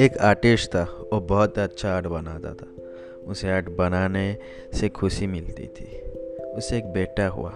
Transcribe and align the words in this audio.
एक 0.00 0.18
आर्टिस्ट 0.20 0.70
था, 0.70 0.82
वो 1.12 1.20
बहुत 1.20 1.58
अच्छा 1.58 1.90
आर्ट 1.90 2.06
बनाता 2.06 2.54
था। 2.54 2.66
उसे 3.26 3.50
आर्ट 3.50 3.68
बनाने 3.68 4.38
से 4.74 4.88
खुशी 4.88 5.26
मिलती 5.26 5.66
थी। 5.66 6.00
उसे 6.42 6.78
एक 6.78 6.86
बेटा 6.86 7.26
हुआ, 7.26 7.52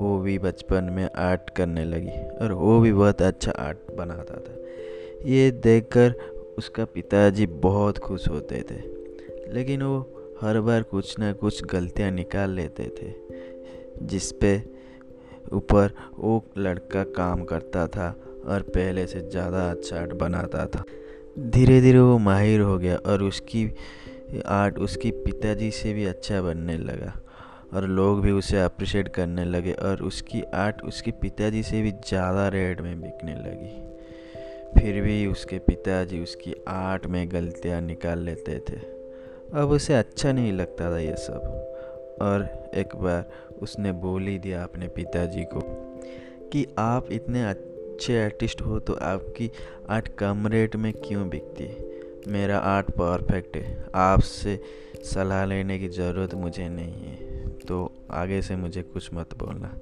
वो 0.00 0.20
भी 0.20 0.38
बचपन 0.38 0.84
में 0.84 1.10
आर्ट 1.16 1.50
करने 1.50 1.84
लगी 1.84 2.36
और 2.42 2.52
वो 2.52 2.80
भी 2.80 2.92
बहुत 2.92 3.22
अच्छा 3.22 3.52
आर्ट 3.52 3.78
बनाता 3.94 4.34
था। 4.34 4.56
ये 5.24 5.50
देखकर 5.50 6.14
उसका 6.58 6.84
पिताजी 6.84 7.46
बहुत 7.46 7.98
खुश 7.98 8.28
होते 8.28 8.56
थे, 8.56 8.80
लेकिन 9.52 9.82
वो 9.82 10.10
हर 10.40 10.60
बार 10.60 10.82
कुछ 10.82 11.18
ना 11.18 11.32
कुछ 11.32 11.64
गलतियाँ 11.64 12.10
निकाल 12.10 12.50
लेते 12.50 12.84
थे, 12.84 13.12
जिस 14.06 14.32
पे 14.32 14.83
ऊपर 15.52 15.94
वो 16.18 16.42
लड़का 16.58 17.02
काम 17.16 17.44
करता 17.44 17.86
था 17.86 18.08
और 18.46 18.62
पहले 18.68 19.06
से 19.06 19.20
ज़्यादा 19.20 19.70
अच्छा 19.70 19.98
आर्ट 20.00 20.12
बनाता 20.12 20.66
था। 20.66 20.84
धीरे 21.38 21.80
धीरे 21.80 21.98
वो 21.98 22.18
माहिर 22.18 22.60
हो 22.60 22.78
गया 22.78 22.96
और 23.06 23.22
उसकी 23.22 23.70
आर्ट 24.46 24.78
उसकी 24.78 25.10
पिताजी 25.10 25.70
से 25.70 25.92
भी 25.92 26.04
अच्छा 26.04 26.40
बनने 26.42 26.76
लगा 26.78 27.12
और 27.74 27.86
लोग 27.88 28.20
भी 28.22 28.30
उसे 28.30 28.60
अप्रिशिएट 28.60 29.08
करने 29.08 29.44
लगे 29.44 29.72
और 29.72 30.02
उसकी 30.02 30.42
आर्ट 30.54 30.82
उसके 30.82 31.10
पिताजी 31.10 31.62
से 31.62 31.82
भी 31.82 31.90
ज़्यादा 32.08 32.48
रेट 32.48 32.80
में 32.80 33.00
बिकने 33.00 33.34
लगी। 33.34 33.82
फिर 34.74 35.00
भी 35.02 35.26
उसके 35.26 35.58
पिताजी 35.58 36.22
उसकी 36.22 36.54
आर्ट 36.68 37.06
में 37.06 37.26
गलतियाँ 37.32 37.80
निकाल 37.80 38.18
लेते 38.18 38.58
थे। 38.68 38.76
अब 39.60 39.70
उसे 39.70 39.94
अच्छा 39.94 40.32
नहीं 40.32 40.52
लगता 40.52 40.90
था 40.90 40.98
ये 40.98 41.14
सब। 41.16 41.73
और 42.22 42.70
एक 42.74 42.96
बार 42.96 43.30
उसने 43.62 43.92
बोल 43.92 44.26
ही 44.26 44.38
दिया 44.38 44.62
अपने 44.62 44.88
पिताजी 44.88 45.44
को 45.44 45.60
कि 46.52 46.66
आप 46.78 47.12
इतने 47.12 47.44
अच्छे 47.44 48.24
आर्टिस्ट 48.24 48.62
हो 48.62 48.78
तो 48.78 48.92
आपकी 48.92 49.50
आर्ट 49.88 50.08
कम 50.08 50.46
रेट 50.46 50.76
में 50.76 50.92
क्यों 50.92 51.28
बिकती? 51.28 51.64
है 51.64 51.94
मेरा 52.28 52.58
आर्ट 52.58 52.90
परफेक्ट 52.90 53.56
है। 53.56 53.86
आपसे 53.94 54.60
सलाह 55.04 55.44
लेने 55.44 55.78
की 55.78 55.88
ज़रूरत 55.88 56.34
मुझे 56.34 56.68
नहीं 56.68 56.92
है। 56.92 57.48
तो 57.48 57.92
आगे 58.10 58.42
से 58.42 58.56
मुझे 58.56 58.82
कुछ 58.82 59.14
मत 59.14 59.34
बोलना। 59.38 59.78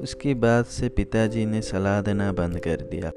उसके 0.00 0.34
बाद 0.34 0.64
से 0.64 0.88
पिताजी 0.88 1.46
ने 1.46 1.62
सलाह 1.62 2.02
देना 2.02 2.32
बंद 2.32 2.58
कर 2.58 2.76
दिया। 2.76 3.12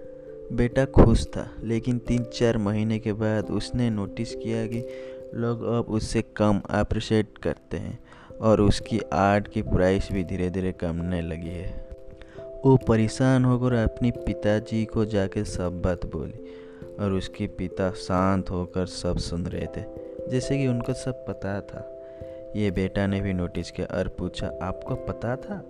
बेटा 0.53 0.85
खुश 0.85 1.27
था, 1.27 1.51
लेकिन 1.63 1.99
तीन 1.99 2.23
चार 2.23 2.57
महीने 2.57 2.99
के 2.99 3.13
बाद 3.13 3.49
उसने 3.49 3.89
नोटिस 3.89 4.35
किया 4.35 4.67
कि 4.67 4.87
लोग 5.33 5.63
अब 5.63 5.85
उससे 5.89 6.21
कम 6.21 6.61
अप्रिशिएट 6.69 7.37
करते 7.37 7.77
हैं। 7.77 7.99
और 8.41 8.61
उसकी 8.61 8.99
आर्ट 9.13 9.47
की 9.47 9.61
प्राइस 9.61 10.11
भी 10.11 10.23
धीरे 10.23 10.49
धीरे 10.49 10.71
कमने 10.71 11.21
लगी 11.21 11.49
है। 11.49 11.89
वो 12.65 12.75
परेशान 12.77 13.45
होकर 13.45 13.73
अपने 13.73 14.11
पिताजी 14.11 14.83
को 14.85 15.05
जाकर 15.05 15.43
सब 15.43 15.81
बात 15.81 16.05
बोली 16.05 16.45
और 16.99 17.11
उसके 17.11 17.47
पिता 17.47 17.91
शांत 17.91 18.49
होकर 18.49 18.85
सब 18.85 19.17
सुन 19.17 19.45
रहे 19.45 19.67
थे, 19.67 19.83
जैसे 20.29 20.57
कि 20.57 20.67
उनको 20.67 20.93
सब 20.93 21.25
पता 21.27 21.59
था। 21.61 21.87
ये 22.55 22.71
बेटा 22.71 23.05
ने 23.07 23.21
भी 23.21 23.33
नोटिस 23.33 23.71
किया 23.71 23.97
और 23.97 24.07
पूछा, 24.07 24.47
आपको 24.61 24.95
पता 24.95 25.35
था? 25.35 25.63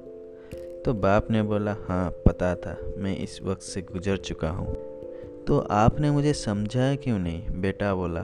तो 0.85 0.93
बाप 0.93 1.31
ने 1.31 1.41
बोला 1.43 1.75
हाँ 1.87 2.09
पता 2.25 2.55
था। 2.55 2.77
मैं 2.97 3.17
इस 3.17 3.39
वक्त 3.43 3.61
से 3.61 3.81
गुजर 3.81 4.17
चुका 4.17 4.49
हूँ। 4.49 4.73
तो 5.47 5.59
आपने 5.59 6.11
मुझे 6.11 6.33
समझाया 6.33 6.95
क्यों 6.95 7.19
नहीं? 7.19 7.61
बेटा 7.61 7.93
बोला। 7.95 8.21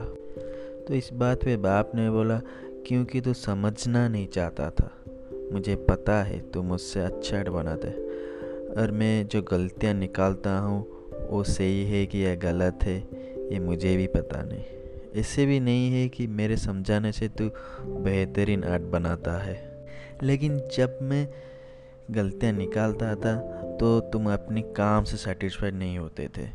तो 0.88 0.94
इस 0.94 1.10
बात 1.12 1.44
पे 1.44 1.56
बाप 1.56 1.92
ने 1.94 2.10
बोला 2.10 2.40
क्योंकि 2.88 3.20
तू 3.20 3.32
समझना 3.34 4.06
नहीं 4.08 4.26
चाहता 4.26 4.68
था। 4.70 4.90
मुझे 5.52 5.74
पता 5.88 6.22
है 6.22 6.38
तू 6.50 6.62
मुझसे 6.62 7.00
अच्छा 7.00 7.42
बनाते 7.42 7.88
और 8.74 8.90
मैं 8.90 9.26
जो 9.28 9.42
गलतियाँ 9.42 9.94
निकालता 9.94 10.58
हूँ, 10.58 10.80
वो 11.30 11.42
सही 11.44 11.84
है 11.84 12.04
कि 12.06 12.18
यह 12.18 12.34
गलत 12.34 12.84
है, 12.84 12.98
ये 13.52 13.58
मुझे 13.58 13.96
भी 13.96 14.06
पता 14.06 14.42
नहीं। 14.42 14.64
ऐसे 15.20 15.46
भी 15.46 15.60
नहीं 15.60 15.90
है 15.92 16.08
कि 16.08 16.26
मेरे 16.26 16.56
समझाने 16.56 17.12
से 17.12 17.28
तू 17.28 17.50
बेहतरीन 18.04 18.64
आर्ट 18.64 18.82
बनाता 18.82 19.38
है। 19.38 19.56
लेकिन 20.22 20.60
जब 20.76 20.98
मैं 21.02 21.26
गलतियाँ 22.10 22.52
निकालता 22.52 23.14
था 23.14 23.36
तो 23.80 23.98
तुम 24.00 24.32
अपने 24.32 24.62
काम 24.76 25.04
से 25.04 25.16
सेटिस्फाइड 25.16 25.74
नहीं 25.74 25.98
होते 25.98 26.28
थे, 26.38 26.48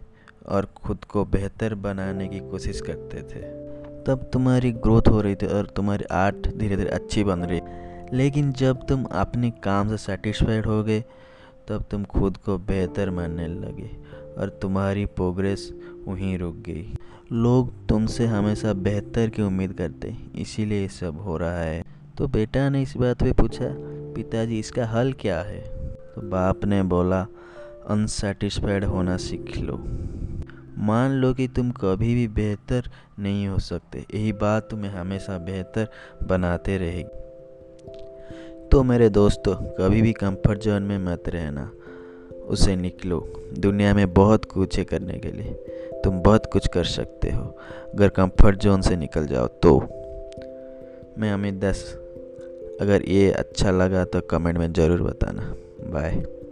और 0.48 0.66
ख़ुद 0.86 1.04
को 1.04 1.26
बेहतर 1.26 1.76
बनाने 1.76 2.28
की 2.28 2.40
कोशिश 2.40 2.82
करते 2.82 3.22
थे। 3.24 3.42
तब 4.08 4.30
तुम्हारी 4.34 4.72
ग्रोथ 4.72 5.02
हो 5.10 5.22
रही 5.22 5.36
थी 5.36 5.46
और 5.46 5.66
तुम्हारी 5.66 6.04
आर्ट 6.04 6.58
धीरे 6.58 6.78
धीरे 6.78 6.90
अच्छी 6.90 7.24
बन 7.24 7.40
रही। 7.40 7.62
लेकिन 8.14 8.52
जब 8.52 8.88
तुम 8.88 9.04
अपने 9.04 9.52
काम 9.52 9.90
से 9.90 9.98
सेटिस्फाइड 9.98 10.66
हो 10.66 10.84
गए, 10.84 11.04
तब 11.68 11.86
तुम 11.92 12.04
खुद 12.04 12.38
को 12.38 12.58
बेहतर 12.58 13.10
मानने 13.10 13.48
लगे 13.48 13.90
और 14.42 14.50
तुम्हारी 14.50 15.06
प्रोग्रेस 15.06 15.74
वहीं 16.08 16.38
रुक 16.38 16.56
गई। 16.56 16.94
लोग 17.32 17.88
तुमसे 17.88 18.26
हमेशा 18.26 18.74
बेहतर 18.74 19.30
की 19.30 19.42
उम्मीद 19.42 19.74
करते 19.74 20.16
इसीलिए 20.36 20.82
ये 20.82 20.88
सब 20.88 21.22
हो 21.22 21.38
रहा 21.38 21.60
है। 21.60 21.84
तो 22.18 22.28
बेटा 22.28 22.70
ने 22.70 22.82
इस 22.82 22.98
बात 22.98 23.24
पे 23.24 23.32
पूछा, 23.32 23.68
पिताजी, 24.16 24.60
इसका 24.60 24.86
हल 24.86 25.14
क्या 25.14 25.40
है? 25.40 25.60
तो 26.16 26.22
बाप 26.22 26.66
ने 26.66 26.84
बोला 26.84 27.22
अनसेटिस्फाइड 27.90 28.86
होना 28.86 29.18
सीख 29.18 29.58
लो। 29.58 29.84
मान 30.78 31.12
लो 31.12 31.34
कि 31.34 31.48
तुम 31.48 31.72
कभी 31.72 32.16
भी 32.16 32.28
बेहतर 32.28 32.90
नहीं 33.20 33.48
हो 33.48 33.60
सकते। 33.60 34.06
यही 34.16 34.32
बात 34.34 34.70
तुम्हें 34.70 34.92
हमेशा 34.92 35.38
बेहतर 35.38 35.88
बनाते 36.24 36.78
रहेगी। 36.78 37.20
तो 38.72 38.84
मेरे 38.84 39.10
दोस्तों, 39.10 39.56
कभी 39.56 40.02
भी 40.02 40.14
कंफर्ट 40.14 40.60
जोन 40.60 40.84
में 40.84 40.98
मत 40.98 41.24
रहना। 41.30 41.72
उसे 42.48 42.76
निकलो। 42.76 43.34
दुनिया 43.60 43.94
में 43.94 44.14
बहुत 44.14 44.46
कुछ 44.46 44.78
है 44.80 44.86
करने 44.86 45.14
के 45.14 45.32
लिए। 45.32 45.54
तुम 46.04 46.20
बहुत 46.20 46.46
कुछ 46.46 46.68
कर 46.68 46.84
सकते 46.84 47.32
हो। 47.32 47.58
अगर 47.94 48.10
कंफर्ट 48.10 48.60
जोन 48.60 48.82
से 48.82 48.96
निकल 48.96 49.28
जाओ 49.28 49.48
तो। 49.48 49.80
मैं 51.18 51.32
अमित 51.32 51.54
दस, 51.54 51.94
अगर 52.82 53.02
ये 53.02 53.32
अच्छा 53.32 53.72
लगा 53.72 54.06
तो 54.06 54.22
कमेंट 54.22 54.58
में 54.58 54.74
ज़रूर 54.74 55.02
बताना। 55.02 55.56
बाय 55.92 56.43